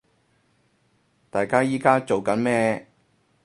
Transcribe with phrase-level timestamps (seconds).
[1.29, 2.87] 大家依家做緊咩